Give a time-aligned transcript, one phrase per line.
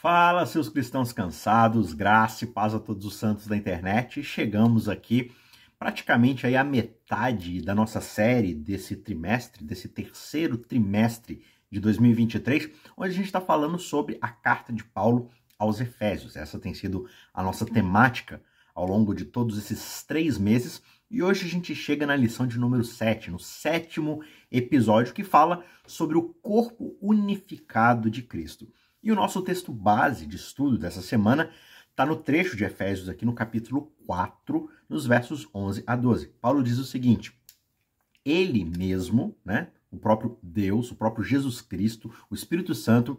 [0.00, 4.22] Fala, seus cristãos cansados, graça e paz a todos os santos da internet.
[4.22, 5.30] Chegamos aqui
[5.78, 13.10] praticamente aí a metade da nossa série desse trimestre, desse terceiro trimestre de 2023, onde
[13.10, 15.28] a gente está falando sobre a carta de Paulo
[15.58, 16.34] aos Efésios.
[16.34, 18.42] Essa tem sido a nossa temática
[18.74, 20.80] ao longo de todos esses três meses.
[21.10, 25.62] E hoje a gente chega na lição de número 7, no sétimo episódio, que fala
[25.86, 28.66] sobre o corpo unificado de Cristo.
[29.02, 31.50] E o nosso texto base de estudo dessa semana
[31.88, 36.28] está no trecho de Efésios, aqui no capítulo 4, nos versos 11 a 12.
[36.40, 37.32] Paulo diz o seguinte:
[38.22, 43.18] Ele mesmo, né, o próprio Deus, o próprio Jesus Cristo, o Espírito Santo,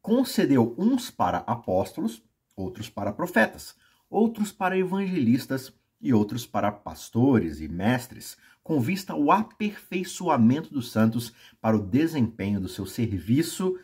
[0.00, 2.22] concedeu uns para apóstolos,
[2.56, 3.76] outros para profetas,
[4.08, 11.32] outros para evangelistas e outros para pastores e mestres, com vista ao aperfeiçoamento dos santos
[11.60, 13.78] para o desempenho do seu serviço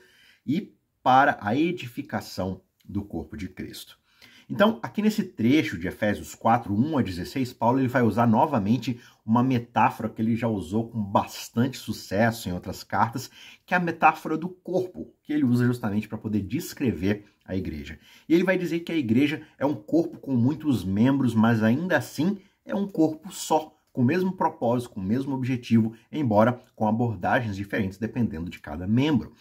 [0.47, 0.75] e
[1.09, 3.99] para a edificação do corpo de Cristo.
[4.47, 9.01] Então, aqui nesse trecho de Efésios 4, 1 a 16, Paulo ele vai usar novamente
[9.25, 13.31] uma metáfora que ele já usou com bastante sucesso em outras cartas,
[13.65, 17.99] que é a metáfora do corpo, que ele usa justamente para poder descrever a igreja.
[18.29, 21.97] E ele vai dizer que a igreja é um corpo com muitos membros, mas ainda
[21.97, 26.87] assim é um corpo só, com o mesmo propósito, com o mesmo objetivo, embora com
[26.87, 29.33] abordagens diferentes dependendo de cada membro.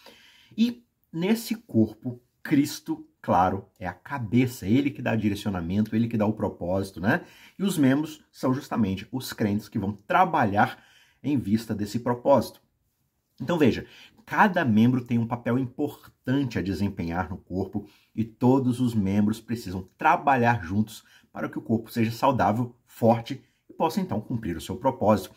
[0.58, 0.87] E
[1.20, 6.28] Nesse corpo, Cristo, claro, é a cabeça, é ele que dá direcionamento, ele que dá
[6.28, 7.26] o propósito, né?
[7.58, 10.78] E os membros são justamente os crentes que vão trabalhar
[11.24, 12.62] em vista desse propósito.
[13.42, 13.88] Então veja,
[14.28, 19.90] cada membro tem um papel importante a desempenhar no corpo e todos os membros precisam
[19.98, 24.76] trabalhar juntos para que o corpo seja saudável, forte e possa então cumprir o seu
[24.76, 25.32] propósito.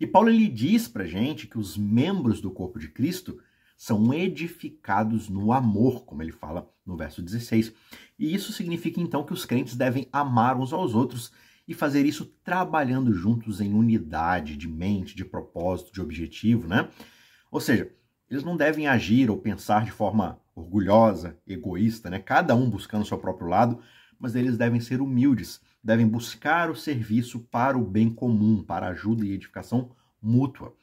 [0.00, 3.38] E Paulo ele diz para gente que os membros do corpo de Cristo
[3.76, 7.72] são edificados no amor, como ele fala no verso 16.
[8.18, 11.30] E isso significa então que os crentes devem amar uns aos outros
[11.68, 16.88] e fazer isso trabalhando juntos em unidade de mente, de propósito, de objetivo, né?
[17.50, 17.92] Ou seja,
[18.30, 22.18] eles não devem agir ou pensar de forma orgulhosa, egoísta, né?
[22.18, 23.80] Cada um buscando o seu próprio lado,
[24.18, 29.26] mas eles devem ser humildes, devem buscar o serviço para o bem comum, para ajuda
[29.26, 29.90] e edificação
[30.22, 30.74] mútua.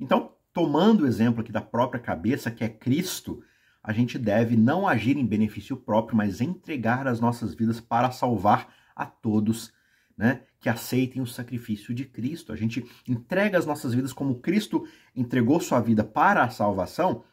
[0.00, 3.42] Então, tomando o exemplo aqui da própria cabeça, que é Cristo,
[3.82, 8.72] a gente deve não agir em benefício próprio, mas entregar as nossas vidas para salvar
[8.94, 9.72] a todos,
[10.16, 12.52] né, que aceitem o sacrifício de Cristo.
[12.52, 14.86] A gente entrega as nossas vidas como Cristo
[15.16, 17.24] entregou sua vida para a salvação,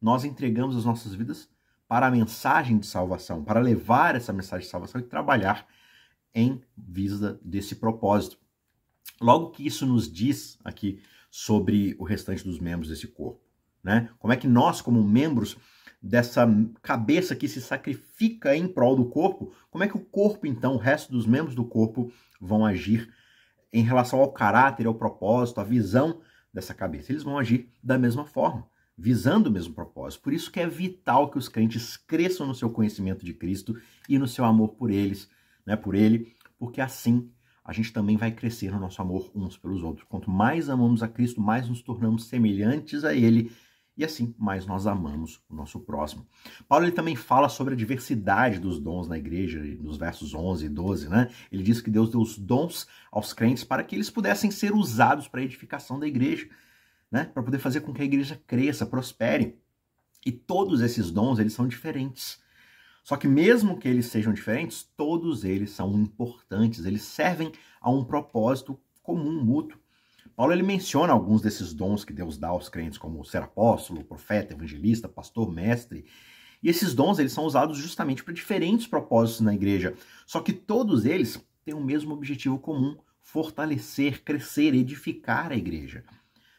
[0.00, 1.50] nós entregamos as nossas vidas
[1.86, 5.66] para a mensagem de salvação, para levar essa mensagem de salvação e trabalhar
[6.34, 8.38] em vista desse propósito.
[9.20, 13.40] Logo que isso nos diz aqui sobre o restante dos membros desse corpo.
[13.82, 14.08] Né?
[14.18, 15.56] Como é que nós, como membros
[16.00, 16.46] dessa
[16.80, 20.78] cabeça que se sacrifica em prol do corpo, como é que o corpo, então, o
[20.78, 23.12] resto dos membros do corpo vão agir
[23.72, 26.20] em relação ao caráter, ao propósito, à visão
[26.52, 27.12] dessa cabeça?
[27.12, 30.22] Eles vão agir da mesma forma, visando o mesmo propósito.
[30.22, 33.76] Por isso que é vital que os crentes cresçam no seu conhecimento de Cristo
[34.08, 35.28] e no seu amor por eles,
[35.66, 37.30] né, por ele, porque assim
[37.68, 40.06] a gente também vai crescer no nosso amor uns pelos outros.
[40.08, 43.52] Quanto mais amamos a Cristo, mais nos tornamos semelhantes a Ele
[43.94, 46.26] e assim mais nós amamos o nosso próximo.
[46.66, 50.68] Paulo ele também fala sobre a diversidade dos dons na igreja, nos versos 11 e
[50.70, 51.28] 12, né?
[51.52, 55.28] Ele diz que Deus deu os dons aos crentes para que eles pudessem ser usados
[55.28, 56.48] para a edificação da igreja,
[57.10, 57.24] né?
[57.24, 59.58] Para poder fazer com que a igreja cresça, prospere.
[60.24, 62.40] E todos esses dons, eles são diferentes.
[63.08, 68.04] Só que mesmo que eles sejam diferentes, todos eles são importantes, eles servem a um
[68.04, 69.80] propósito comum, mútuo.
[70.36, 74.52] Paulo ele menciona alguns desses dons que Deus dá aos crentes, como ser apóstolo, profeta,
[74.52, 76.04] evangelista, pastor, mestre.
[76.62, 79.94] E esses dons eles são usados justamente para diferentes propósitos na igreja.
[80.26, 86.04] Só que todos eles têm o mesmo objetivo comum: fortalecer, crescer, edificar a igreja.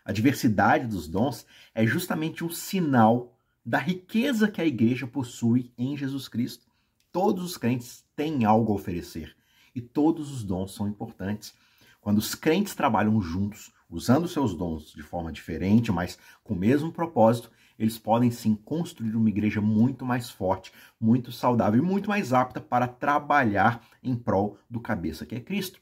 [0.03, 1.45] A diversidade dos dons
[1.75, 3.38] é justamente um sinal
[3.69, 6.66] da riqueza que a igreja possui em Jesus Cristo.
[7.11, 9.35] Todos os crentes têm algo a oferecer
[9.76, 11.53] e todos os dons são importantes.
[12.02, 16.91] Quando os crentes trabalham juntos, usando seus dons de forma diferente, mas com o mesmo
[16.91, 22.34] propósito, eles podem sim construir uma igreja muito mais forte, muito saudável e muito mais
[22.34, 25.79] apta para trabalhar em prol do cabeça que é Cristo.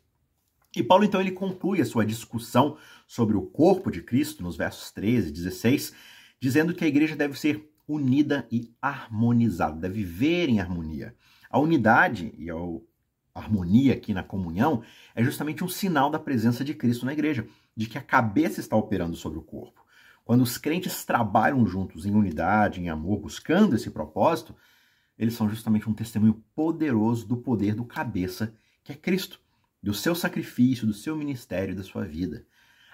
[0.75, 2.75] E Paulo então ele conclui a sua discussão
[3.07, 5.93] sobre o corpo de Cristo nos versos 13 e 16,
[6.37, 11.15] dizendo que a igreja deve ser unida e harmonizada, deve viver em harmonia.
[11.49, 12.55] A unidade e a
[13.33, 14.83] harmonia aqui na comunhão
[15.15, 18.75] é justamente um sinal da presença de Cristo na igreja, de que a cabeça está
[18.75, 19.85] operando sobre o corpo.
[20.25, 24.53] Quando os crentes trabalham juntos em unidade, em amor, buscando esse propósito,
[25.17, 28.53] eles são justamente um testemunho poderoso do poder do cabeça,
[28.83, 29.39] que é Cristo,
[29.81, 32.45] do seu sacrifício, do seu ministério, da sua vida.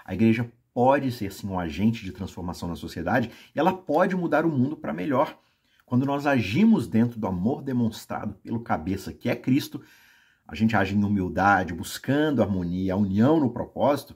[0.05, 4.45] A igreja pode ser sim um agente de transformação na sociedade e ela pode mudar
[4.45, 5.37] o mundo para melhor.
[5.85, 9.81] Quando nós agimos dentro do amor demonstrado pelo cabeça, que é Cristo,
[10.47, 14.15] a gente age em humildade, buscando harmonia, a união no propósito,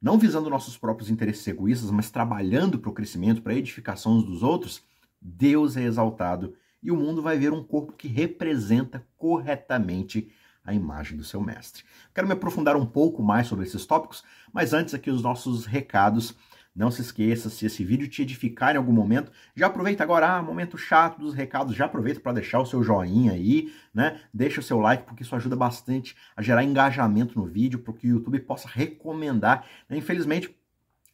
[0.00, 4.24] não visando nossos próprios interesses egoístas, mas trabalhando para o crescimento, para a edificação uns
[4.24, 4.82] dos outros,
[5.20, 10.30] Deus é exaltado e o mundo vai ver um corpo que representa corretamente
[10.66, 11.84] a imagem do seu mestre.
[12.12, 16.34] Quero me aprofundar um pouco mais sobre esses tópicos, mas antes aqui os nossos recados.
[16.74, 20.42] Não se esqueça, se esse vídeo te edificar em algum momento, já aproveita agora, ah,
[20.42, 24.20] momento chato dos recados, já aproveita para deixar o seu joinha aí, né?
[24.30, 28.06] Deixa o seu like, porque isso ajuda bastante a gerar engajamento no vídeo, para que
[28.06, 29.64] o YouTube possa recomendar.
[29.88, 29.96] Né?
[29.96, 30.54] Infelizmente,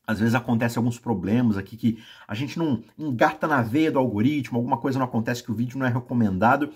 [0.04, 4.58] às vezes acontece alguns problemas aqui que a gente não engata na veia do algoritmo,
[4.58, 6.72] alguma coisa não acontece que o vídeo não é recomendado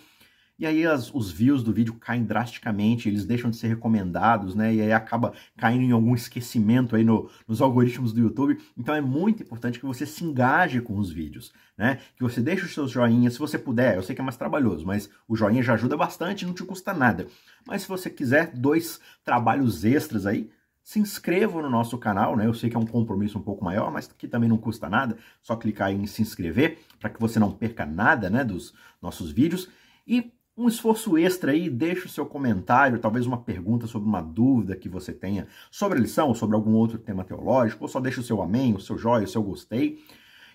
[0.59, 4.75] e aí as, os views do vídeo caem drasticamente, eles deixam de ser recomendados, né?
[4.75, 8.59] E aí acaba caindo em algum esquecimento aí no, nos algoritmos do YouTube.
[8.77, 11.99] Então é muito importante que você se engaje com os vídeos, né?
[12.17, 13.97] Que você deixe os seus joinhas, se você puder.
[13.97, 16.95] Eu sei que é mais trabalhoso, mas o joinha já ajuda bastante, não te custa
[16.95, 17.27] nada.
[17.67, 20.51] Mas se você quiser dois trabalhos extras aí,
[20.83, 22.47] se inscreva no nosso canal, né?
[22.47, 25.19] Eu sei que é um compromisso um pouco maior, mas que também não custa nada.
[25.43, 29.69] Só clicar em se inscrever para que você não perca nada, né, dos nossos vídeos.
[30.07, 34.75] E um esforço extra aí, deixe o seu comentário, talvez uma pergunta sobre uma dúvida
[34.75, 38.21] que você tenha sobre a lição, ou sobre algum outro tema teológico, ou só deixe
[38.21, 39.99] o seu amém, o seu joia, o seu gostei.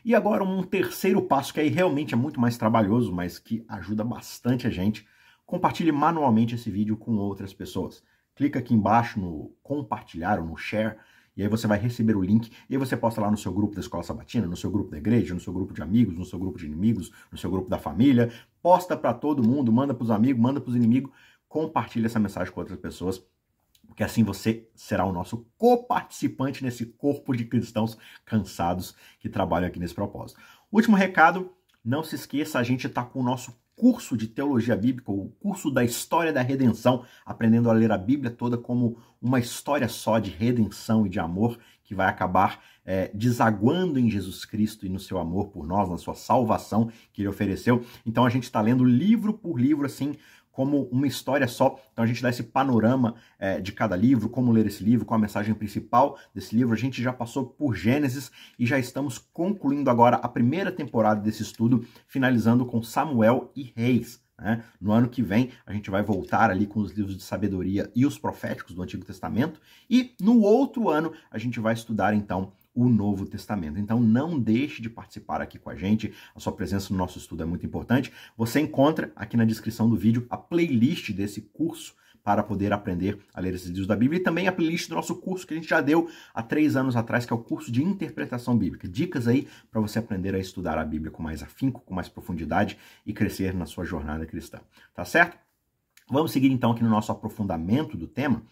[0.04, 4.04] E agora um terceiro passo que aí realmente é muito mais trabalhoso, mas que ajuda
[4.04, 5.08] bastante a gente.
[5.46, 8.04] Compartilhe manualmente esse vídeo com outras pessoas.
[8.36, 10.96] Clica aqui embaixo no compartilhar ou no share
[11.36, 13.74] e aí você vai receber o link e aí você posta lá no seu grupo
[13.74, 16.38] da escola sabatina, no seu grupo da igreja, no seu grupo de amigos, no seu
[16.38, 18.32] grupo de inimigos, no seu grupo da família.
[18.62, 21.12] Posta para todo mundo, manda para os amigos, manda para os inimigos,
[21.48, 23.24] compartilha essa mensagem com outras pessoas,
[23.88, 29.80] porque assim você será o nosso coparticipante nesse corpo de cristãos cansados que trabalham aqui
[29.80, 30.40] nesse propósito.
[30.72, 35.12] Último recado, não se esqueça, a gente está com o nosso curso de teologia bíblica,
[35.12, 39.90] o curso da história da redenção, aprendendo a ler a Bíblia toda como uma história
[39.90, 44.90] só de redenção e de amor que vai acabar é, desaguando em Jesus Cristo e
[44.90, 47.84] no seu amor por nós, na sua salvação que ele ofereceu.
[48.06, 50.16] Então a gente está lendo livro por livro, assim,
[50.52, 51.80] como uma história só.
[51.92, 55.18] Então a gente dá esse panorama é, de cada livro, como ler esse livro, qual
[55.18, 56.74] a mensagem principal desse livro.
[56.74, 61.44] A gente já passou por Gênesis e já estamos concluindo agora a primeira temporada desse
[61.44, 64.22] estudo, finalizando com Samuel e Reis.
[64.42, 64.64] Né?
[64.80, 68.06] No ano que vem, a gente vai voltar ali com os livros de sabedoria e
[68.06, 69.62] os proféticos do Antigo Testamento.
[69.90, 73.80] E no outro ano, a gente vai estudar então o Novo Testamento.
[73.80, 76.14] Então não deixe de participar aqui com a gente.
[76.36, 78.12] A sua presença no nosso estudo é muito importante.
[78.38, 83.42] Você encontra aqui na descrição do vídeo a playlist desse curso para poder aprender a
[83.42, 85.70] ler esses livros da Bíblia e também a playlist do nosso curso que a gente
[85.70, 88.88] já deu há três anos atrás, que é o curso de interpretação bíblica.
[88.88, 92.78] Dicas aí para você aprender a estudar a Bíblia com mais afinco, com mais profundidade
[93.06, 94.60] e crescer na sua jornada cristã.
[94.94, 95.38] Tá certo?
[96.10, 98.44] Vamos seguir então aqui no nosso aprofundamento do tema.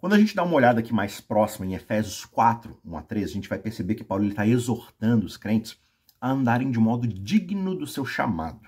[0.00, 3.28] Quando a gente dá uma olhada aqui mais próxima em Efésios 4, 1 a 3,
[3.28, 5.78] a gente vai perceber que Paulo está exortando os crentes
[6.18, 8.66] a andarem de modo digno do seu chamado.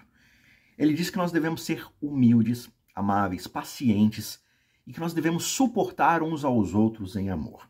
[0.76, 4.43] Ele diz que nós devemos ser humildes, amáveis, pacientes
[4.86, 7.67] e que nós devemos suportar uns aos outros em amor.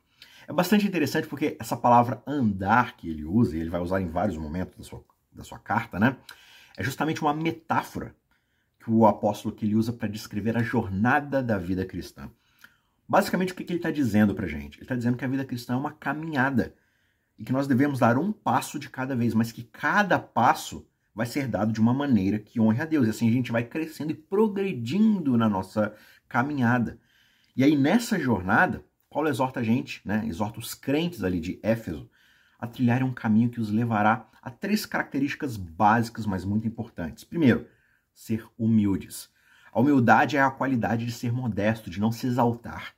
[0.48, 4.08] É bastante interessante porque essa palavra andar que ele usa, e ele vai usar em
[4.08, 6.16] vários momentos da sua, da sua carta, né?
[6.76, 8.12] É justamente uma metáfora
[8.80, 12.28] que o apóstolo que ele usa para descrever a jornada da vida cristã.
[13.08, 14.78] Basicamente, o que, ele está dizendo para gente?
[14.78, 16.74] Ele está dizendo que a vida cristã é uma caminhada
[17.38, 21.26] e que nós devemos dar um passo de cada vez, mas que cada passo vai
[21.26, 23.06] ser dado de uma maneira que honre a Deus.
[23.06, 25.94] E assim a gente vai crescendo e progredindo na nossa
[26.28, 26.98] caminhada.
[27.54, 32.08] E aí, nessa jornada, Paulo exorta a gente, né, exorta os crentes ali de Éfeso,
[32.58, 37.24] a trilharem um caminho que os levará a três características básicas, mas muito importantes.
[37.24, 37.66] Primeiro,
[38.14, 39.28] ser humildes.
[39.72, 42.94] A humildade é a qualidade de ser modesto, de não se exaltar.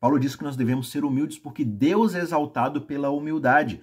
[0.00, 3.80] Paulo diz que nós devemos ser humildes porque Deus é exaltado pela humildade.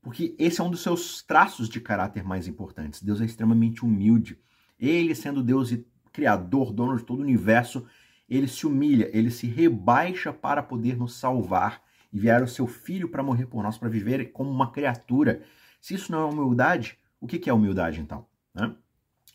[0.00, 3.02] Porque esse é um dos seus traços de caráter mais importantes.
[3.02, 4.38] Deus é extremamente humilde.
[4.78, 7.86] Ele, sendo Deus e Criador, dono de todo o universo,
[8.28, 11.82] ele se humilha, ele se rebaixa para poder nos salvar.
[12.12, 15.42] Enviar o seu filho para morrer por nós, para viver como uma criatura.
[15.80, 18.24] Se isso não é humildade, o que é humildade então?
[18.54, 18.74] Né?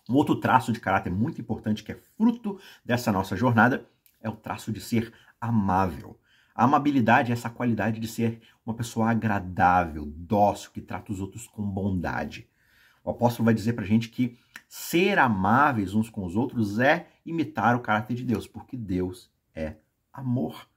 [0.10, 3.88] Um outro traço de caráter muito importante que é fruto dessa nossa jornada
[4.22, 6.20] é o traço de ser amável.
[6.54, 11.48] A amabilidade é essa qualidade de ser uma pessoa agradável, dócil, que trata os outros
[11.48, 12.48] com bondade.
[13.04, 17.08] O apóstolo vai dizer para a gente que ser amáveis uns com os outros é
[17.26, 19.76] imitar o caráter de Deus, porque Deus é
[20.14, 20.68] amor.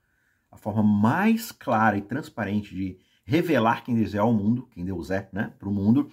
[0.51, 5.11] A forma mais clara e transparente de revelar quem Deus é ao mundo, quem Deus
[5.11, 6.09] é, né, para o mundo,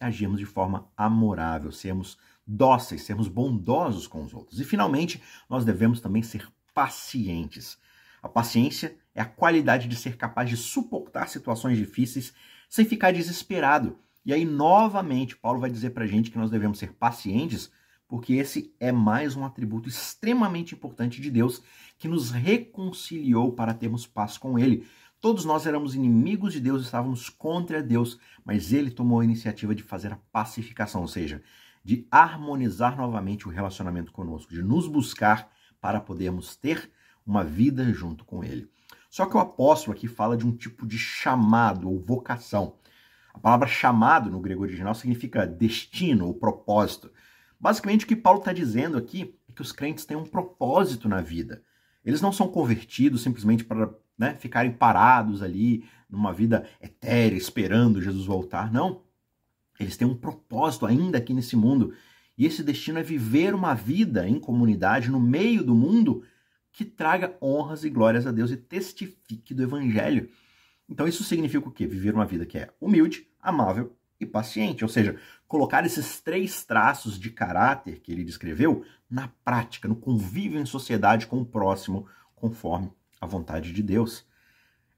[0.00, 4.60] é agirmos de forma amorável, sermos dóceis, sermos bondosos com os outros.
[4.60, 7.78] E finalmente, nós devemos também ser pacientes.
[8.22, 12.32] A paciência é a qualidade de ser capaz de suportar situações difíceis
[12.68, 13.98] sem ficar desesperado.
[14.24, 17.70] E aí, novamente, Paulo vai dizer para a gente que nós devemos ser pacientes,
[18.08, 21.62] porque esse é mais um atributo extremamente importante de Deus
[21.98, 24.86] que nos reconciliou para termos paz com Ele.
[25.20, 29.82] Todos nós éramos inimigos de Deus, estávamos contra Deus, mas Ele tomou a iniciativa de
[29.82, 31.42] fazer a pacificação, ou seja,
[31.86, 35.48] de harmonizar novamente o relacionamento conosco, de nos buscar
[35.80, 36.90] para podermos ter
[37.24, 38.68] uma vida junto com Ele.
[39.08, 42.74] Só que o apóstolo aqui fala de um tipo de chamado ou vocação.
[43.32, 47.08] A palavra chamado no grego original significa destino ou propósito.
[47.58, 51.20] Basicamente, o que Paulo está dizendo aqui é que os crentes têm um propósito na
[51.20, 51.62] vida.
[52.04, 58.26] Eles não são convertidos simplesmente para né, ficarem parados ali numa vida etérea, esperando Jesus
[58.26, 58.72] voltar.
[58.72, 59.05] Não.
[59.78, 61.94] Eles têm um propósito ainda aqui nesse mundo.
[62.36, 66.22] E esse destino é viver uma vida em comunidade, no meio do mundo,
[66.72, 70.28] que traga honras e glórias a Deus e testifique do Evangelho.
[70.88, 71.86] Então isso significa o quê?
[71.86, 74.84] Viver uma vida que é humilde, amável e paciente.
[74.84, 75.18] Ou seja,
[75.48, 81.26] colocar esses três traços de caráter que ele descreveu na prática, no convívio em sociedade
[81.26, 84.26] com o próximo, conforme a vontade de Deus.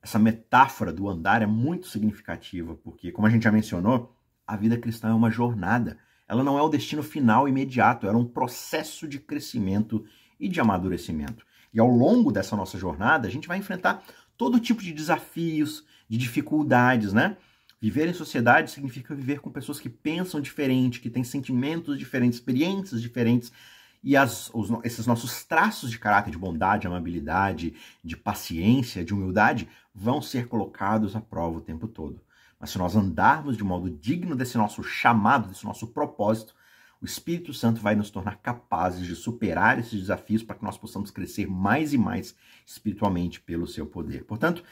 [0.02, 4.16] Essa metáfora do andar é muito significativa, porque, como a gente já mencionou,
[4.48, 5.98] a vida cristã é uma jornada.
[6.26, 10.06] Ela não é o destino final imediato, ela é um processo de crescimento
[10.40, 11.46] e de amadurecimento.
[11.72, 14.02] E ao longo dessa nossa jornada, a gente vai enfrentar
[14.38, 17.36] todo tipo de desafios, de dificuldades, né?
[17.80, 23.02] Viver em sociedade significa viver com pessoas que pensam diferente, que têm sentimentos diferentes, experiências
[23.02, 23.52] diferentes.
[24.02, 29.68] E as, os, esses nossos traços de caráter, de bondade, amabilidade, de paciência, de humildade,
[29.94, 32.20] vão ser colocados à prova o tempo todo.
[32.58, 36.54] Mas se nós andarmos de modo digno desse nosso chamado, desse nosso propósito,
[37.00, 41.10] o Espírito Santo vai nos tornar capazes de superar esses desafios para que nós possamos
[41.10, 42.34] crescer mais e mais
[42.66, 44.24] espiritualmente pelo seu poder.
[44.24, 44.64] Portanto,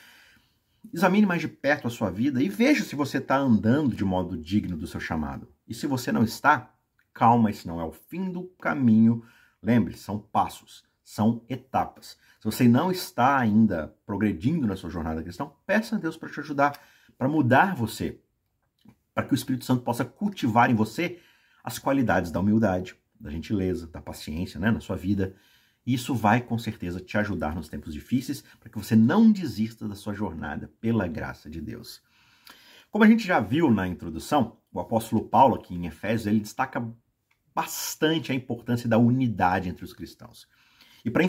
[0.93, 4.37] examine mais de perto a sua vida e veja se você está andando de modo
[4.37, 5.49] digno do seu chamado.
[5.69, 6.75] E se você não está,
[7.15, 9.25] calma, esse não é o fim do caminho.
[9.63, 12.19] Lembre, são passos, são etapas.
[12.41, 16.41] Se você não está ainda progredindo na sua jornada cristã, peça a Deus para te
[16.41, 16.79] ajudar,
[17.19, 18.21] para mudar você,
[19.15, 21.19] para que o Espírito Santo possa cultivar em você
[21.65, 25.35] as qualidades da humildade, da gentileza, da paciência né, na sua vida.
[25.87, 29.89] E isso vai com certeza te ajudar nos tempos difíceis para que você não desista
[29.89, 32.03] da sua jornada pela graça de Deus.
[32.91, 36.87] Como a gente já viu na introdução, o apóstolo Paulo aqui em Efésios, ele destaca
[37.55, 40.47] bastante a importância da unidade entre os cristãos.
[41.05, 41.25] E para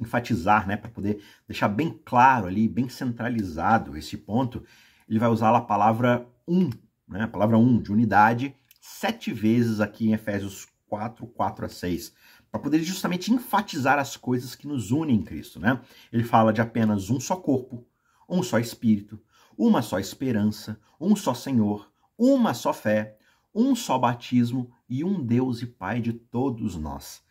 [0.00, 4.64] enfatizar, né, para poder deixar bem claro ali, bem centralizado esse ponto,
[5.08, 6.70] ele vai usar a palavra um,
[7.08, 12.12] né, a palavra um de unidade, sete vezes aqui em Efésios 4, 4 a 6,
[12.50, 15.58] para poder justamente enfatizar as coisas que nos unem em Cristo.
[15.60, 15.80] Né?
[16.12, 17.86] Ele fala de apenas um só corpo,
[18.28, 19.20] um só espírito,
[19.58, 23.16] uma só esperança, um só Senhor, uma só fé,
[23.54, 27.22] um só batismo e um Deus e Pai de todos nós.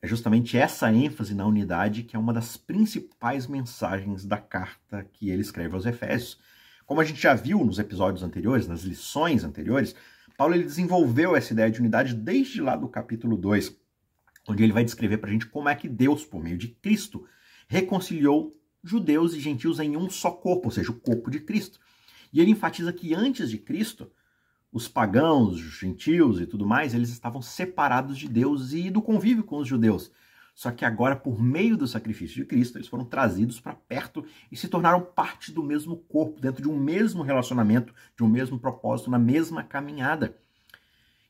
[0.00, 5.28] É justamente essa ênfase na unidade que é uma das principais mensagens da carta que
[5.30, 6.38] ele escreve aos Efésios.
[6.88, 9.94] Como a gente já viu nos episódios anteriores, nas lições anteriores,
[10.38, 13.78] Paulo ele desenvolveu essa ideia de unidade desde lá do capítulo 2,
[14.48, 17.26] onde ele vai descrever para a gente como é que Deus, por meio de Cristo,
[17.68, 21.78] reconciliou judeus e gentios em um só corpo, ou seja, o corpo de Cristo.
[22.32, 24.10] E ele enfatiza que antes de Cristo,
[24.72, 29.44] os pagãos, os gentios e tudo mais, eles estavam separados de Deus e do convívio
[29.44, 30.10] com os judeus.
[30.58, 34.56] Só que agora, por meio do sacrifício de Cristo, eles foram trazidos para perto e
[34.56, 39.08] se tornaram parte do mesmo corpo, dentro de um mesmo relacionamento, de um mesmo propósito,
[39.08, 40.36] na mesma caminhada.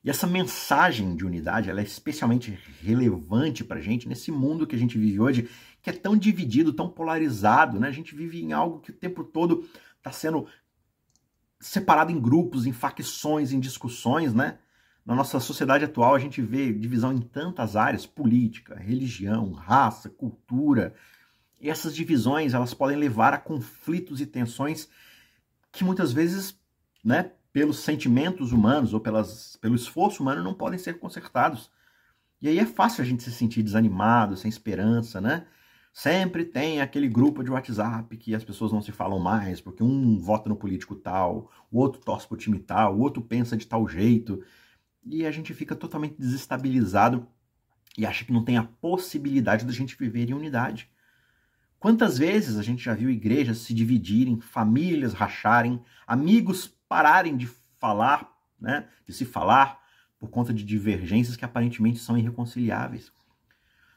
[0.02, 4.74] E essa mensagem de unidade ela é especialmente relevante para a gente nesse mundo que
[4.74, 5.50] a gente vive hoje,
[5.82, 7.78] que é tão dividido, tão polarizado.
[7.78, 7.86] Né?
[7.86, 9.68] A gente vive em algo que o tempo todo
[9.98, 10.46] está sendo
[11.60, 14.58] separado em grupos, em facções, em discussões, né?
[15.08, 20.92] Na nossa sociedade atual, a gente vê divisão em tantas áreas: política, religião, raça, cultura.
[21.58, 24.86] E essas divisões elas podem levar a conflitos e tensões
[25.72, 26.60] que muitas vezes,
[27.02, 31.70] né, pelos sentimentos humanos ou pelas, pelo esforço humano, não podem ser consertados.
[32.38, 35.46] E aí é fácil a gente se sentir desanimado, sem esperança, né?
[35.90, 40.18] Sempre tem aquele grupo de WhatsApp que as pessoas não se falam mais, porque um
[40.18, 43.88] vota no político tal, o outro torce pro time tal, o outro pensa de tal
[43.88, 44.44] jeito.
[45.10, 47.26] E a gente fica totalmente desestabilizado
[47.96, 50.90] e acha que não tem a possibilidade da gente viver em unidade.
[51.78, 57.46] Quantas vezes a gente já viu igrejas se dividirem, famílias racharem, amigos pararem de
[57.78, 59.80] falar, né, de se falar
[60.18, 63.12] por conta de divergências que aparentemente são irreconciliáveis.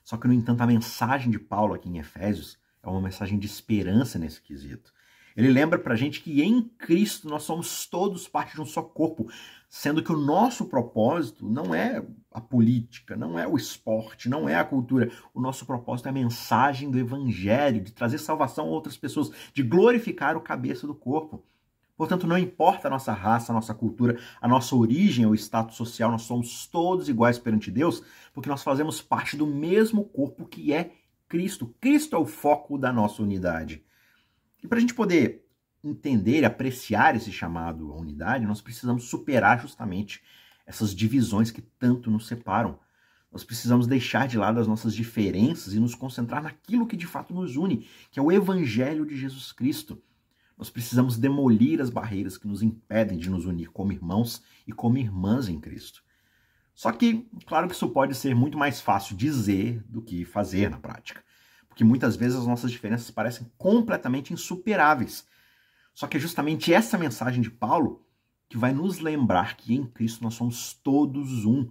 [0.03, 3.47] Só que, no entanto, a mensagem de Paulo aqui em Efésios é uma mensagem de
[3.47, 4.93] esperança nesse quesito.
[5.35, 9.31] Ele lembra pra gente que em Cristo nós somos todos parte de um só corpo,
[9.73, 14.55] sendo que o nosso propósito não é a política, não é o esporte, não é
[14.55, 15.09] a cultura.
[15.33, 19.63] O nosso propósito é a mensagem do evangelho, de trazer salvação a outras pessoas, de
[19.63, 21.41] glorificar o cabeça do corpo.
[21.95, 26.11] Portanto, não importa a nossa raça, a nossa cultura, a nossa origem ou status social,
[26.11, 30.91] nós somos todos iguais perante Deus, porque nós fazemos parte do mesmo corpo que é
[31.29, 31.73] Cristo.
[31.79, 33.85] Cristo é o foco da nossa unidade.
[34.61, 35.45] E para a gente poder
[35.83, 40.21] entender e apreciar esse chamado à unidade, nós precisamos superar justamente
[40.65, 42.79] essas divisões que tanto nos separam.
[43.31, 47.33] Nós precisamos deixar de lado as nossas diferenças e nos concentrar naquilo que de fato
[47.33, 50.01] nos une, que é o Evangelho de Jesus Cristo.
[50.57, 54.97] Nós precisamos demolir as barreiras que nos impedem de nos unir como irmãos e como
[54.97, 56.03] irmãs em Cristo.
[56.75, 60.77] Só que, claro que isso pode ser muito mais fácil dizer do que fazer na
[60.77, 61.23] prática
[61.71, 65.25] porque muitas vezes as nossas diferenças parecem completamente insuperáveis.
[65.93, 68.05] Só que é justamente essa mensagem de Paulo
[68.49, 71.69] que vai nos lembrar que em Cristo nós somos todos um,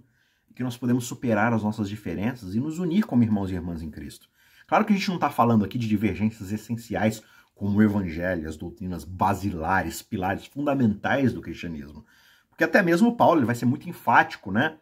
[0.49, 3.81] e que nós podemos superar as nossas diferenças e nos unir como irmãos e irmãs
[3.81, 4.29] em Cristo.
[4.67, 7.21] Claro que a gente não está falando aqui de divergências essenciais
[7.53, 12.05] como o Evangelho, as doutrinas basilares, pilares fundamentais do cristianismo.
[12.49, 14.77] Porque até mesmo Paulo ele vai ser muito enfático, né?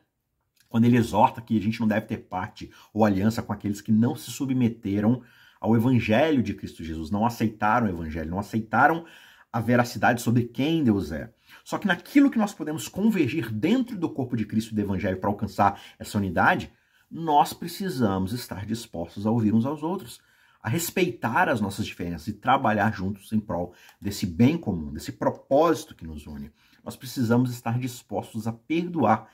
[0.69, 3.91] quando ele exorta que a gente não deve ter parte ou aliança com aqueles que
[3.91, 5.21] não se submeteram
[5.59, 9.03] ao evangelho de Cristo Jesus, não aceitaram o evangelho, não aceitaram
[9.51, 11.33] a veracidade sobre quem Deus é.
[11.63, 15.17] Só que naquilo que nós podemos convergir dentro do corpo de Cristo e do evangelho
[15.17, 16.71] para alcançar essa unidade,
[17.09, 20.21] nós precisamos estar dispostos a ouvir uns aos outros,
[20.61, 25.95] a respeitar as nossas diferenças e trabalhar juntos em prol desse bem comum, desse propósito
[25.95, 26.51] que nos une.
[26.83, 29.29] Nós precisamos estar dispostos a perdoar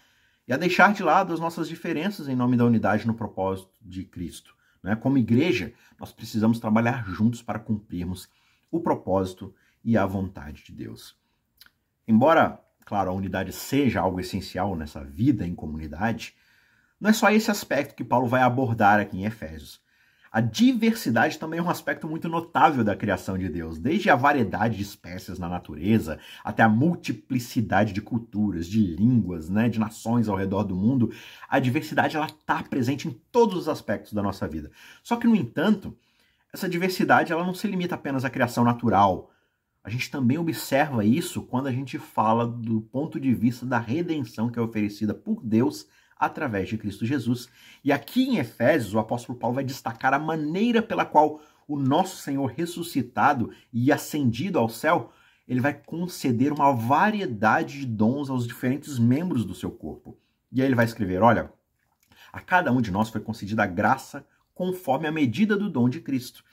[0.47, 4.04] e a deixar de lado as nossas diferenças em nome da unidade no propósito de
[4.04, 4.56] Cristo.
[4.84, 4.95] Né?
[4.95, 8.30] Como igreja, nós precisamos trabalhar juntos para cumprirmos
[8.71, 9.54] o propósito
[9.86, 11.15] e a vontade de Deus.
[12.08, 16.36] Embora, claro, a unidade seja algo essencial nessa vida em comunidade,
[17.00, 19.80] não é só esse aspecto que Paulo vai abordar aqui em Efésios.
[20.32, 24.76] A diversidade também é um aspecto muito notável da criação de Deus, desde a variedade
[24.76, 30.36] de espécies na natureza até a multiplicidade de culturas, de línguas, né, de nações ao
[30.36, 31.13] redor do mundo.
[31.48, 34.69] A diversidade ela está presente em todos os aspectos da nossa vida.
[35.02, 35.98] Só que, no entanto,
[36.52, 39.32] essa diversidade ela não se limita apenas à criação natural.
[39.86, 44.50] A gente também observa isso quando a gente fala do ponto de vista da redenção
[44.50, 45.86] que é oferecida por Deus
[46.17, 47.48] através de Cristo Jesus.
[47.84, 52.17] E aqui em Efésios, o apóstolo Paulo vai destacar a maneira pela qual o nosso
[52.17, 55.13] Senhor ressuscitado e ascendido ao céu,
[55.48, 60.17] ele vai conceder uma variedade de dons aos diferentes membros do seu corpo.
[60.52, 61.54] E aí ele vai escrever: olha,
[62.34, 66.00] a cada um de nós foi concedida a graça conforme a medida do dom de
[66.00, 66.43] Cristo.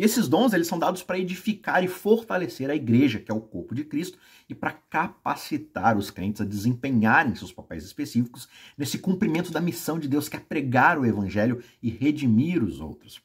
[0.00, 3.40] E esses dons eles são dados para edificar e fortalecer a igreja, que é o
[3.42, 4.16] corpo de Cristo,
[4.48, 10.08] e para capacitar os crentes a desempenharem seus papéis específicos nesse cumprimento da missão de
[10.08, 13.20] Deus, que é pregar o evangelho e redimir os outros.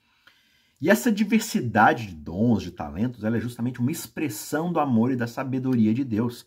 [0.82, 5.16] E essa diversidade de dons, de talentos, ela é justamente uma expressão do amor e
[5.16, 6.46] da sabedoria de Deus.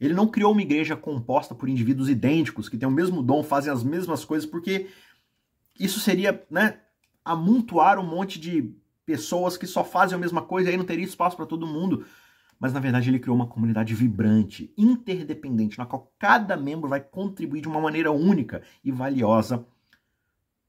[0.00, 3.72] Ele não criou uma igreja composta por indivíduos idênticos, que têm o mesmo dom, fazem
[3.72, 4.88] as mesmas coisas, porque
[5.78, 6.80] isso seria né,
[7.24, 8.74] amontoar um monte de
[9.10, 12.06] pessoas que só fazem a mesma coisa e aí não teria espaço para todo mundo.
[12.60, 17.60] Mas na verdade ele criou uma comunidade vibrante, interdependente, na qual cada membro vai contribuir
[17.60, 19.66] de uma maneira única e valiosa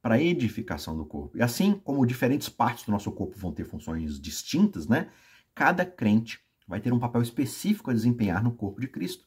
[0.02, 1.38] para a edificação do corpo.
[1.38, 5.10] E assim como diferentes partes do nosso corpo vão ter funções distintas, né?
[5.54, 9.24] Cada crente vai ter um papel específico a desempenhar no corpo de Cristo.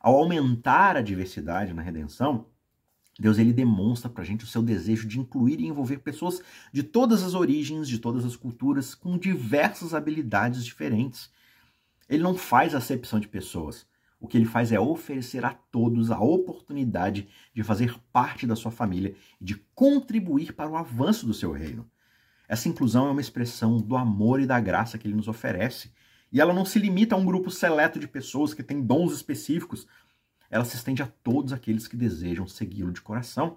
[0.00, 2.48] Ao aumentar a diversidade na redenção,
[3.18, 6.40] Deus ele demonstra para a gente o seu desejo de incluir e envolver pessoas
[6.72, 11.30] de todas as origens, de todas as culturas, com diversas habilidades diferentes.
[12.08, 13.86] Ele não faz acepção de pessoas.
[14.18, 18.70] O que ele faz é oferecer a todos a oportunidade de fazer parte da sua
[18.70, 21.90] família e de contribuir para o avanço do seu reino.
[22.48, 25.90] Essa inclusão é uma expressão do amor e da graça que ele nos oferece.
[26.30, 29.86] E ela não se limita a um grupo seleto de pessoas que têm dons específicos,
[30.52, 33.56] ela se estende a todos aqueles que desejam segui-lo de coração.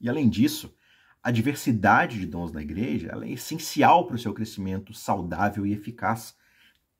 [0.00, 0.72] E além disso,
[1.20, 6.36] a diversidade de dons da igreja é essencial para o seu crescimento saudável e eficaz.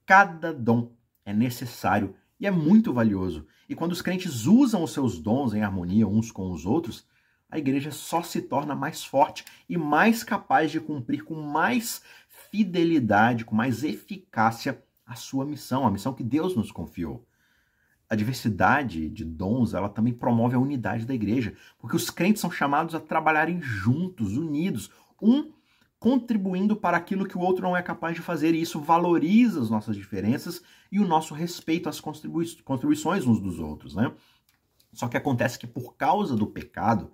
[0.05, 0.93] Cada dom
[1.25, 3.47] é necessário E é muito valioso.
[3.69, 7.07] E quando os crentes usam os seus dons em harmonia uns com os outros,
[7.51, 12.03] a igreja só se torna mais forte e mais capaz de cumprir com mais
[12.51, 17.27] fidelidade, com mais eficácia a sua missão, a missão que Deus nos confiou.
[18.11, 22.51] A diversidade de dons, ela também promove a unidade da igreja, porque os crentes são
[22.51, 24.90] chamados a trabalharem juntos, unidos,
[25.23, 25.53] um
[26.01, 29.70] contribuindo para aquilo que o outro não é capaz de fazer, e isso valoriza as
[29.70, 34.12] nossas diferenças e o nosso respeito às contribui contribuições uns dos outros, né?
[34.92, 37.12] Só que acontece que por causa do pecado,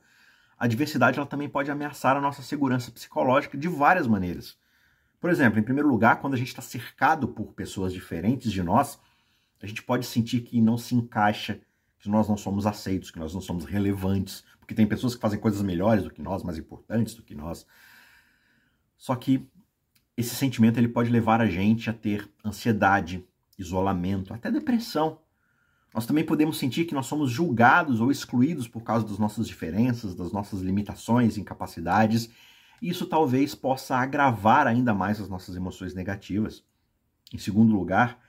[0.57, 4.57] a diversidade ela também pode ameaçar a nossa segurança psicológica de várias maneiras.
[5.21, 8.99] Por exemplo, em primeiro lugar, quando a gente está cercado por pessoas diferentes de nós,
[9.63, 11.61] a gente pode sentir que não se encaixa,
[11.99, 15.39] que nós não somos aceitos, que nós não somos relevantes, porque tem pessoas que fazem
[15.39, 17.67] coisas melhores do que nós, mais importantes do que nós.
[18.97, 19.49] Só que
[20.17, 23.25] esse sentimento ele pode levar a gente a ter ansiedade,
[23.59, 25.21] isolamento, até depressão.
[25.95, 30.15] Nós também podemos sentir que nós somos julgados ou excluídos por causa das nossas diferenças,
[30.15, 32.31] das nossas limitações, incapacidades,
[32.83, 36.63] e isso talvez possa agravar ainda mais as nossas emoções negativas.
[37.33, 38.21] Em segundo lugar,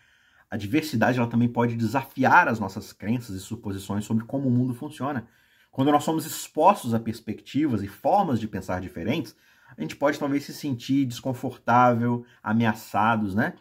[0.50, 4.74] a diversidade ela também pode desafiar as nossas crenças e suposições sobre como o mundo
[4.74, 5.28] funciona.
[5.72, 9.36] Quando nós somos expostos a perspectivas e formas de pensar diferentes,
[9.78, 13.54] a gente pode talvez se sentir desconfortável, ameaçados, né?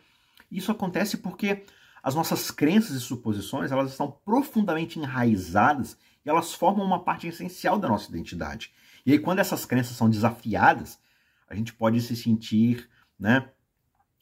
[0.50, 1.64] Isso acontece porque
[2.02, 7.78] as nossas crenças e suposições, elas estão profundamente enraizadas e elas formam uma parte essencial
[7.78, 8.72] da nossa identidade.
[9.04, 11.00] E aí quando essas crenças são desafiadas,
[11.48, 13.48] a gente pode se sentir, né,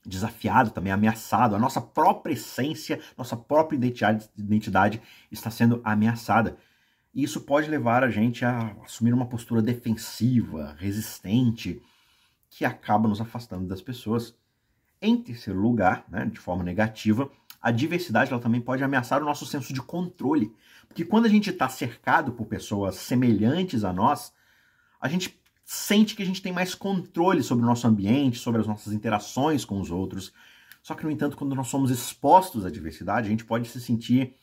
[0.07, 1.55] desafiado também, ameaçado.
[1.55, 6.57] A nossa própria essência, nossa própria identidade, está sendo ameaçada.
[7.15, 11.81] E isso pode levar a gente a assumir uma postura defensiva, resistente,
[12.51, 14.35] que acaba nos afastando das pessoas.
[15.01, 19.47] Em terceiro lugar, né, de forma negativa, a diversidade ela também pode ameaçar o nosso
[19.47, 20.55] senso de controle.
[20.89, 24.33] Porque quando a gente está cercado por pessoas semelhantes a nós,
[25.01, 28.67] a gente sente que a gente tem mais controle sobre o nosso ambiente, sobre as
[28.67, 30.33] nossas interações com os outros.
[30.83, 34.35] Só que, no entanto, quando nós somos expostos à diversidade, a gente pode se sentir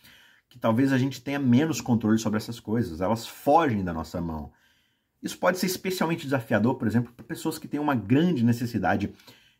[0.50, 4.52] que talvez a gente tenha menos controle sobre essas coisas, elas fogem da nossa mão.
[5.22, 9.14] Isso pode ser especialmente desafiador, por exemplo, para pessoas que têm uma grande necessidade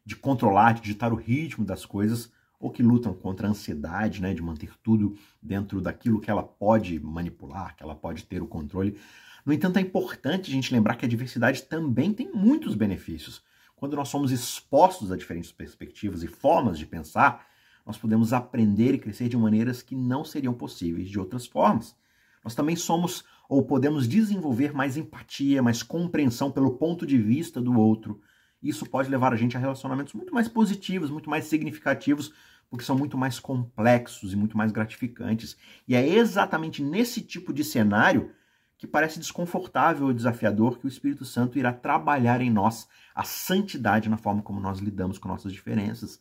[0.04, 4.34] de controlar, de ditar o ritmo das coisas, ou que lutam contra a ansiedade, né,
[4.34, 9.00] de manter tudo dentro daquilo que ela pode manipular, que ela pode ter o controle.
[9.46, 13.42] No entanto, é importante a gente lembrar que a diversidade também tem muitos benefícios.
[13.76, 17.48] Quando nós somos expostos a diferentes perspectivas e formas de pensar,
[17.86, 21.96] nós podemos aprender e crescer de maneiras que não seriam possíveis de outras formas.
[22.44, 27.78] Nós também somos ou podemos desenvolver mais empatia, mais compreensão pelo ponto de vista do
[27.78, 28.22] outro.
[28.62, 32.32] Isso pode levar a gente a relacionamentos muito mais positivos, muito mais significativos,
[32.70, 35.58] porque são muito mais complexos e muito mais gratificantes.
[35.88, 38.32] E é exatamente nesse tipo de cenário
[38.82, 44.10] que parece desconfortável ou desafiador que o Espírito Santo irá trabalhar em nós a santidade
[44.10, 46.20] na forma como nós lidamos com nossas diferenças.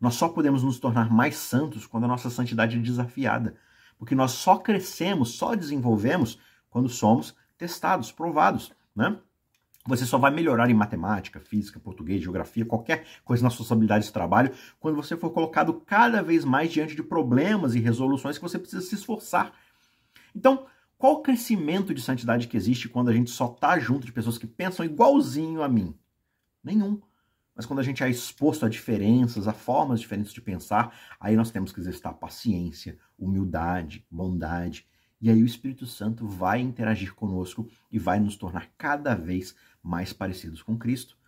[0.00, 3.56] Nós só podemos nos tornar mais santos quando a nossa santidade é desafiada,
[3.98, 6.38] porque nós só crescemos, só desenvolvemos
[6.70, 9.18] quando somos testados, provados, né?
[9.86, 14.14] Você só vai melhorar em matemática, física, português, geografia, qualquer coisa nas suas habilidades de
[14.14, 18.58] trabalho, quando você for colocado cada vez mais diante de problemas e resoluções que você
[18.58, 19.52] precisa se esforçar.
[20.34, 20.66] Então,
[21.02, 24.38] qual o crescimento de santidade que existe quando a gente só está junto de pessoas
[24.38, 25.98] que pensam igualzinho a mim?
[26.62, 27.00] Nenhum.
[27.56, 31.50] Mas quando a gente é exposto a diferenças, a formas diferentes de pensar, aí nós
[31.50, 34.86] temos que exercitar paciência, humildade, bondade.
[35.20, 40.12] E aí o Espírito Santo vai interagir conosco e vai nos tornar cada vez mais
[40.12, 41.18] parecidos com Cristo.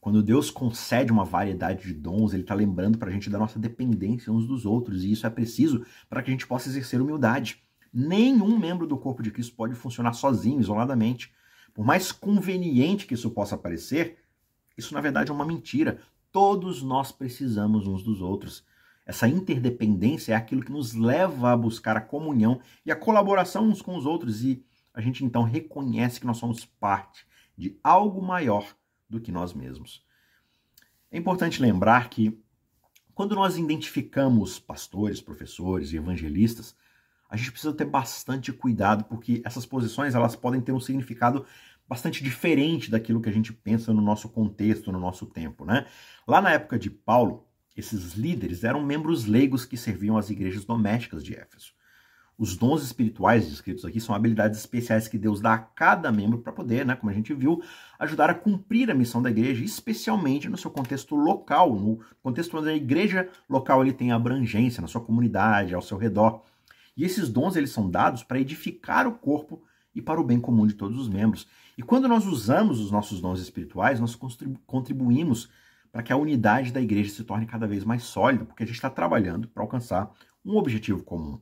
[0.00, 3.58] Quando Deus concede uma variedade de dons, Ele está lembrando para a gente da nossa
[3.58, 7.61] dependência uns dos outros, e isso é preciso para que a gente possa exercer humildade.
[7.92, 11.32] Nenhum membro do corpo de Cristo pode funcionar sozinho, isoladamente.
[11.74, 14.18] Por mais conveniente que isso possa parecer,
[14.76, 16.00] isso, na verdade, é uma mentira.
[16.30, 18.64] Todos nós precisamos uns dos outros.
[19.04, 23.82] Essa interdependência é aquilo que nos leva a buscar a comunhão e a colaboração uns
[23.82, 27.26] com os outros, e a gente então reconhece que nós somos parte
[27.56, 28.74] de algo maior
[29.08, 30.04] do que nós mesmos.
[31.10, 32.40] É importante lembrar que
[33.14, 36.74] quando nós identificamos pastores, professores e evangelistas,
[37.32, 41.46] a gente precisa ter bastante cuidado porque essas posições elas podem ter um significado
[41.88, 45.86] bastante diferente daquilo que a gente pensa no nosso contexto, no nosso tempo, né?
[46.28, 51.24] Lá na época de Paulo, esses líderes eram membros leigos que serviam às igrejas domésticas
[51.24, 51.72] de Éfeso.
[52.36, 56.52] Os dons espirituais descritos aqui são habilidades especiais que Deus dá a cada membro para
[56.52, 57.62] poder, né, como a gente viu,
[57.98, 62.68] ajudar a cumprir a missão da igreja, especialmente no seu contexto local, no contexto onde
[62.68, 66.42] a igreja local ele tem abrangência na sua comunidade, ao seu redor.
[66.96, 69.62] E esses dons eles são dados para edificar o corpo
[69.94, 71.46] e para o bem comum de todos os membros.
[71.76, 74.18] E quando nós usamos os nossos dons espirituais, nós
[74.66, 75.48] contribuímos
[75.90, 78.76] para que a unidade da igreja se torne cada vez mais sólida, porque a gente
[78.76, 80.10] está trabalhando para alcançar
[80.44, 81.40] um objetivo comum.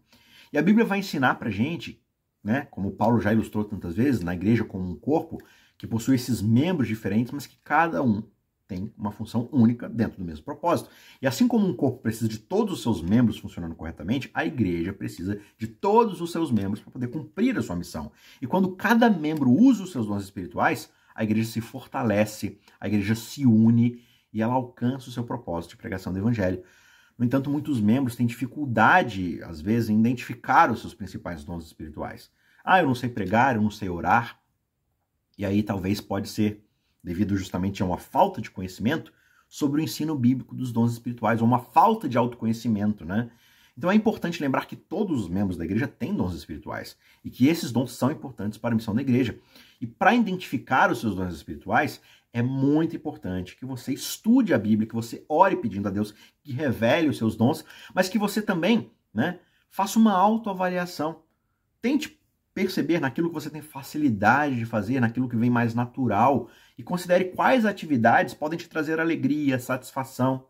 [0.52, 2.02] E a Bíblia vai ensinar para a gente,
[2.42, 5.38] né, como Paulo já ilustrou tantas vezes, na igreja como um corpo
[5.78, 8.22] que possui esses membros diferentes, mas que cada um
[8.70, 10.88] tem uma função única dentro do mesmo propósito.
[11.20, 14.92] E assim como um corpo precisa de todos os seus membros funcionando corretamente, a igreja
[14.92, 18.12] precisa de todos os seus membros para poder cumprir a sua missão.
[18.40, 23.16] E quando cada membro usa os seus dons espirituais, a igreja se fortalece, a igreja
[23.16, 24.00] se une
[24.32, 26.62] e ela alcança o seu propósito de pregação do evangelho.
[27.18, 32.30] No entanto, muitos membros têm dificuldade, às vezes, em identificar os seus principais dons espirituais.
[32.64, 34.40] Ah, eu não sei pregar, eu não sei orar.
[35.36, 36.64] E aí talvez pode ser
[37.02, 39.12] devido justamente a uma falta de conhecimento
[39.48, 43.30] sobre o ensino bíblico dos dons espirituais, ou uma falta de autoconhecimento, né?
[43.76, 47.48] Então é importante lembrar que todos os membros da igreja têm dons espirituais e que
[47.48, 49.38] esses dons são importantes para a missão da igreja.
[49.80, 52.00] E para identificar os seus dons espirituais,
[52.32, 56.52] é muito importante que você estude a Bíblia, que você ore pedindo a Deus que
[56.52, 61.22] revele os seus dons, mas que você também, né, faça uma autoavaliação.
[61.80, 62.20] Tente
[62.52, 66.48] perceber naquilo que você tem facilidade de fazer, naquilo que vem mais natural
[66.80, 70.46] e considere quais atividades podem te trazer alegria, satisfação.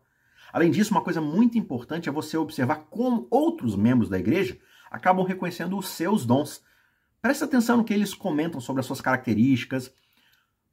[0.53, 4.57] Além disso, uma coisa muito importante é você observar como outros membros da igreja
[4.89, 6.63] acabam reconhecendo os seus dons.
[7.21, 9.93] Preste atenção no que eles comentam sobre as suas características.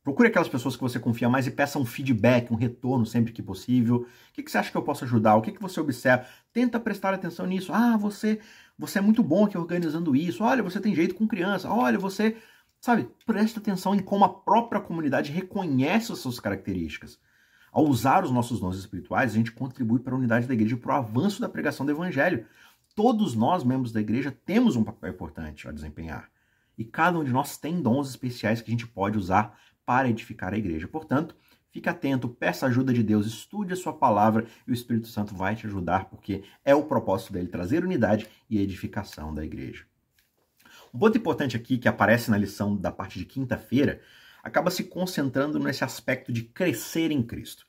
[0.04, 3.42] Procure aquelas pessoas que você confia mais e peça um feedback, um retorno sempre que
[3.42, 4.06] possível.
[4.30, 5.34] O que, você acha que eu posso ajudar?
[5.34, 6.24] O que, que você observa?
[6.52, 7.72] Tenta prestar atenção nisso.
[7.72, 8.38] Ah, você
[8.78, 10.44] você é muito bom aqui organizando isso.
[10.44, 11.68] Olha, você tem jeito com criança.
[11.68, 12.36] Olha, você.
[12.80, 17.18] Sabe, presta atenção em como a própria comunidade reconhece as suas características.
[17.72, 20.78] Ao usar os nossos dons espirituais, a gente contribui para a unidade da igreja e
[20.78, 22.46] para o avanço da pregação do evangelho.
[22.94, 26.30] Todos nós, membros da igreja, temos um papel importante a desempenhar.
[26.76, 30.54] E cada um de nós tem dons especiais que a gente pode usar para edificar
[30.54, 30.86] a igreja.
[30.86, 31.34] Portanto,
[31.70, 35.54] Fique atento, peça ajuda de Deus, estude a sua palavra e o Espírito Santo vai
[35.54, 39.84] te ajudar, porque é o propósito dele trazer unidade e edificação da igreja.
[40.98, 44.00] Um ponto importante aqui que aparece na lição da parte de quinta-feira
[44.42, 47.64] acaba se concentrando nesse aspecto de crescer em Cristo.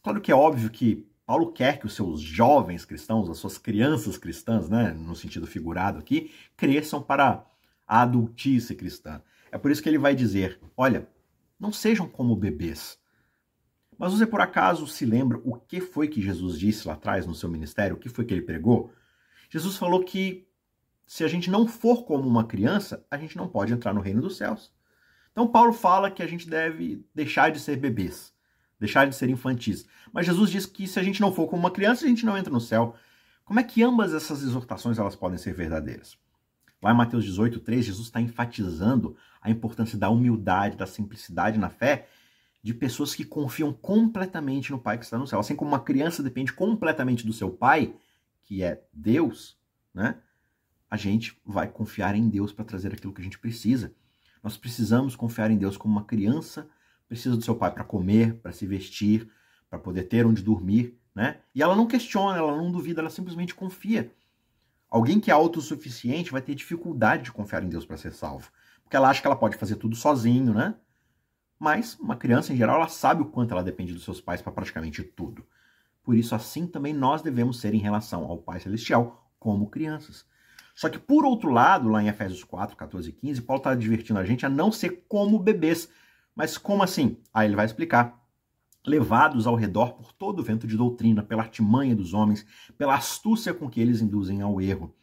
[0.00, 4.16] Claro que é óbvio que Paulo quer que os seus jovens cristãos, as suas crianças
[4.16, 7.44] cristãs, né, no sentido figurado aqui, cresçam para
[7.84, 9.20] a adultice cristã.
[9.50, 11.08] É por isso que ele vai dizer: olha,
[11.58, 12.96] não sejam como bebês
[13.98, 17.34] mas você por acaso se lembra o que foi que Jesus disse lá atrás no
[17.34, 17.96] seu ministério?
[17.96, 18.92] O que foi que ele pregou?
[19.48, 20.45] Jesus falou que
[21.06, 24.20] se a gente não for como uma criança, a gente não pode entrar no reino
[24.20, 24.72] dos céus.
[25.30, 28.34] Então Paulo fala que a gente deve deixar de ser bebês,
[28.80, 29.86] deixar de ser infantis.
[30.12, 32.36] Mas Jesus diz que se a gente não for como uma criança, a gente não
[32.36, 32.96] entra no céu.
[33.44, 36.18] Como é que ambas essas exortações elas podem ser verdadeiras?
[36.82, 41.70] Lá em Mateus 18, 3, Jesus está enfatizando a importância da humildade, da simplicidade na
[41.70, 42.08] fé
[42.62, 45.38] de pessoas que confiam completamente no Pai que está no céu.
[45.38, 47.94] Assim como uma criança depende completamente do seu pai,
[48.42, 49.56] que é Deus,
[49.94, 50.16] né?
[50.90, 53.92] A gente vai confiar em Deus para trazer aquilo que a gente precisa.
[54.42, 56.68] Nós precisamos confiar em Deus como uma criança
[57.08, 59.30] precisa do seu pai para comer, para se vestir,
[59.70, 61.38] para poder ter onde dormir, né?
[61.54, 64.12] E ela não questiona, ela não duvida, ela simplesmente confia.
[64.88, 68.50] Alguém que é autossuficiente vai ter dificuldade de confiar em Deus para ser salvo,
[68.82, 70.74] porque ela acha que ela pode fazer tudo sozinho, né?
[71.58, 74.52] Mas uma criança, em geral, ela sabe o quanto ela depende dos seus pais para
[74.52, 75.44] praticamente tudo.
[76.02, 80.24] Por isso, assim também nós devemos ser em relação ao Pai Celestial, como crianças.
[80.76, 84.20] Só que, por outro lado, lá em Efésios 4, 14 e 15, Paulo está divertindo
[84.20, 85.88] a gente a não ser como bebês.
[86.36, 87.16] Mas como assim?
[87.34, 88.24] Aí ele vai explicar.
[88.86, 92.46] Levados ao redor por todo o vento de doutrina, pela artimanha dos homens,
[92.78, 94.94] pela astúcia com que eles induzem ao erro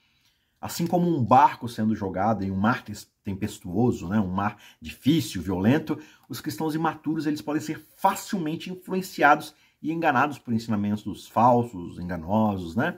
[0.63, 2.85] Assim como um barco sendo jogado em um mar
[3.21, 9.91] tempestuoso, né, um mar difícil, violento, os cristãos imaturos eles podem ser facilmente influenciados e
[9.91, 12.97] enganados por ensinamentos falsos, enganosos, né?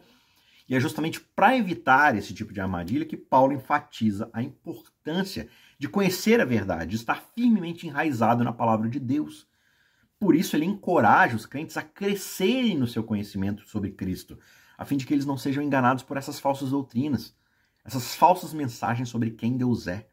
[0.68, 5.48] E é justamente para evitar esse tipo de armadilha que Paulo enfatiza a importância
[5.78, 9.48] de conhecer a verdade, de estar firmemente enraizado na palavra de Deus.
[10.20, 14.40] Por isso ele encoraja os crentes a crescerem no seu conhecimento sobre Cristo,
[14.78, 17.36] a fim de que eles não sejam enganados por essas falsas doutrinas
[17.86, 20.10] essas falsas mensagens sobre quem Deus é.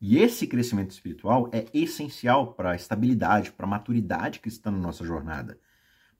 [0.00, 5.04] E esse crescimento espiritual é essencial para a estabilidade, para a maturidade cristã na nossa
[5.04, 5.60] jornada.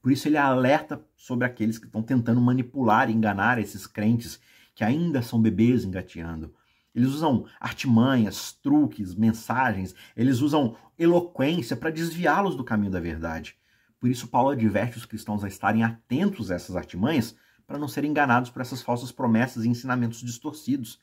[0.02, 4.40] Por isso ele alerta sobre aqueles que estão tentando manipular e enganar esses crentes
[4.74, 6.52] que ainda são bebês engateando.
[6.94, 13.56] Eles usam artimanhas, truques, mensagens, eles usam eloquência para desviá-los do caminho da verdade.
[13.98, 17.36] Por isso, Paulo adverte os cristãos a estarem atentos a essas artimanhas
[17.66, 20.98] para não serem enganados por essas falsas promessas e ensinamentos distorcidos.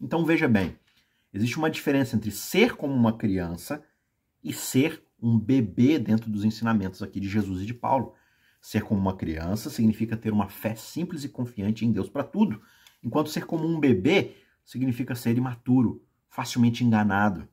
[0.00, 0.76] Então veja bem,
[1.32, 3.84] existe uma diferença entre ser como uma criança
[4.42, 8.14] e ser um bebê dentro dos ensinamentos aqui de Jesus e de Paulo.
[8.60, 12.60] Ser como uma criança significa ter uma fé simples e confiante em Deus para tudo,
[13.02, 17.48] enquanto ser como um bebê significa ser imaturo, facilmente enganado.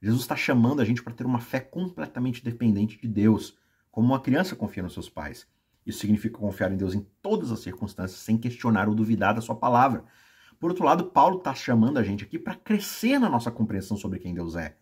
[0.00, 3.56] Jesus está chamando a gente para ter uma fé completamente dependente de Deus,
[3.90, 5.46] como uma criança confia nos seus pais.
[5.86, 9.54] Isso significa confiar em Deus em todas as circunstâncias, sem questionar ou duvidar da sua
[9.54, 10.04] palavra.
[10.58, 14.18] Por outro lado, Paulo está chamando a gente aqui para crescer na nossa compreensão sobre
[14.18, 14.76] quem Deus é.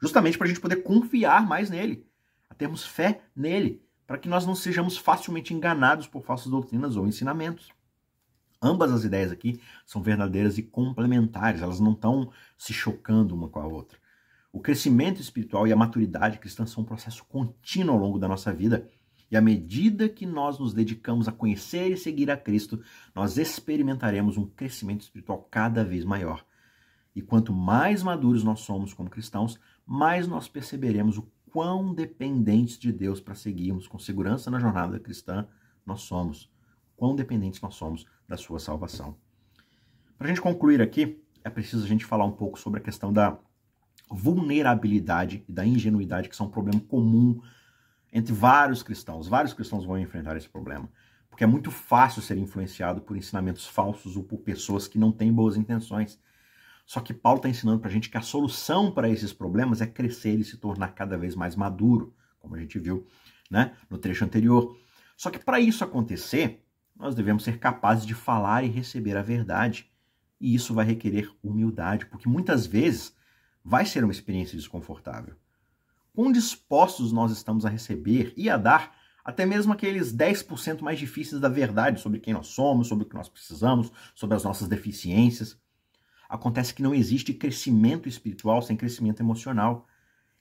[0.00, 2.06] Justamente para a gente poder confiar mais nele,
[2.50, 7.06] a termos fé nele, para que nós não sejamos facilmente enganados por falsas doutrinas ou
[7.06, 7.72] ensinamentos.
[8.60, 13.58] Ambas as ideias aqui são verdadeiras e complementares, elas não estão se chocando uma com
[13.58, 13.96] a outra.
[14.52, 18.52] O crescimento espiritual e a maturidade cristã são um processo contínuo ao longo da nossa
[18.52, 18.86] vida.
[19.30, 22.82] E à medida que nós nos dedicamos a conhecer e seguir a Cristo,
[23.14, 26.44] nós experimentaremos um crescimento espiritual cada vez maior.
[27.16, 32.90] E quanto mais maduros nós somos como cristãos, mais nós perceberemos o quão dependentes de
[32.90, 35.46] Deus para seguirmos com segurança na jornada cristã
[35.84, 36.50] nós somos
[36.96, 39.16] quão dependentes nós somos da sua salvação.
[40.16, 43.12] Para a gente concluir aqui, é preciso a gente falar um pouco sobre a questão
[43.12, 43.38] da
[44.10, 47.40] vulnerabilidade e da ingenuidade, que são um problema comum
[48.12, 49.26] entre vários cristãos.
[49.28, 50.88] Vários cristãos vão enfrentar esse problema,
[51.28, 55.32] porque é muito fácil ser influenciado por ensinamentos falsos ou por pessoas que não têm
[55.32, 56.20] boas intenções.
[56.92, 59.86] Só que Paulo está ensinando para a gente que a solução para esses problemas é
[59.86, 63.06] crescer e se tornar cada vez mais maduro, como a gente viu
[63.50, 64.76] né, no trecho anterior.
[65.16, 66.62] Só que para isso acontecer,
[66.94, 69.90] nós devemos ser capazes de falar e receber a verdade.
[70.38, 73.16] E isso vai requerer humildade, porque muitas vezes
[73.64, 75.34] vai ser uma experiência desconfortável.
[76.12, 81.40] Quão dispostos nós estamos a receber e a dar até mesmo aqueles 10% mais difíceis
[81.40, 85.56] da verdade sobre quem nós somos, sobre o que nós precisamos, sobre as nossas deficiências.
[86.32, 89.86] Acontece que não existe crescimento espiritual sem crescimento emocional.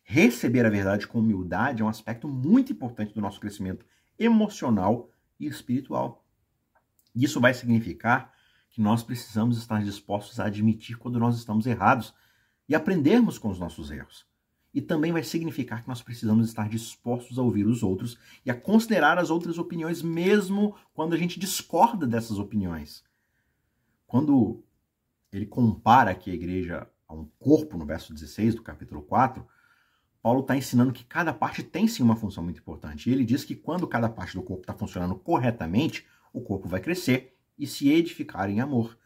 [0.01, 3.85] Receber a verdade com humildade é um aspecto muito importante do nosso crescimento
[4.17, 6.25] emocional e espiritual.
[7.13, 8.31] Isso vai significar
[8.69, 12.13] que nós precisamos estar dispostos a admitir quando nós estamos errados
[12.69, 14.25] e aprendermos com os nossos erros.
[14.73, 18.55] E também vai significar que nós precisamos estar dispostos a ouvir os outros e a
[18.55, 23.03] considerar as outras opiniões, mesmo quando a gente discorda dessas opiniões.
[24.07, 24.63] Quando
[25.31, 29.45] ele compara aqui a igreja a um corpo, no verso 16 do capítulo 4,
[30.21, 33.09] Paulo está ensinando que cada parte tem sim uma função muito importante.
[33.09, 36.79] E ele diz que quando cada parte do corpo está funcionando corretamente, o corpo vai
[36.79, 38.97] crescer e se edificar em amor.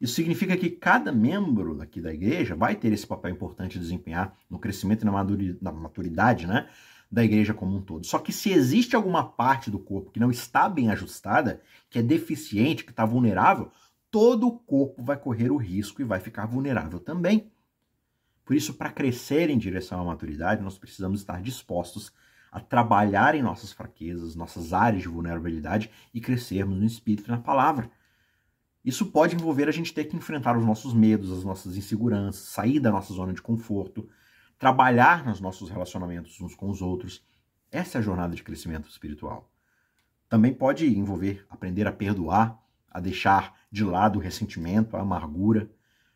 [0.00, 4.36] Isso significa que cada membro aqui da igreja vai ter esse papel importante a desempenhar
[4.50, 6.68] no crescimento e na maturidade né,
[7.10, 8.06] da igreja como um todo.
[8.06, 12.02] Só que se existe alguma parte do corpo que não está bem ajustada, que é
[12.02, 13.70] deficiente, que está vulnerável,
[14.12, 17.50] todo o corpo vai correr o risco e vai ficar vulnerável também.
[18.44, 22.12] Por isso, para crescer em direção à maturidade, nós precisamos estar dispostos
[22.50, 27.38] a trabalhar em nossas fraquezas, nossas áreas de vulnerabilidade e crescermos no espírito e na
[27.38, 27.90] palavra.
[28.84, 32.78] Isso pode envolver a gente ter que enfrentar os nossos medos, as nossas inseguranças, sair
[32.80, 34.06] da nossa zona de conforto,
[34.58, 37.24] trabalhar nos nossos relacionamentos uns com os outros.
[37.70, 39.50] Essa é a jornada de crescimento espiritual.
[40.28, 42.61] Também pode envolver aprender a perdoar,
[42.92, 45.70] a deixar de lado o ressentimento, a amargura.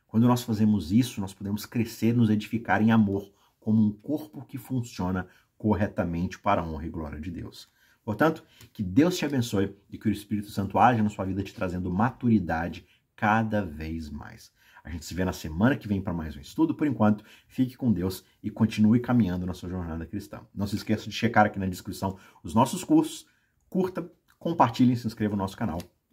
[0.06, 4.58] Quando nós fazemos isso, nós podemos crescer, nos edificar em amor, como um corpo que
[4.58, 7.68] funciona corretamente para a honra e glória de Deus.
[8.04, 11.54] Portanto, que Deus te abençoe e que o Espírito Santo age na sua vida te
[11.54, 12.86] trazendo maturidade
[13.16, 14.52] cada vez mais.
[14.84, 16.72] A gente se vê na semana que vem para mais um estudo.
[16.72, 20.42] Por enquanto, fique com Deus e continue caminhando na sua jornada cristã.
[20.54, 23.26] Não se esqueça de checar aqui na descrição os nossos cursos.
[23.68, 24.08] Curta,
[24.38, 25.78] compartilhe e se inscreva no nosso canal.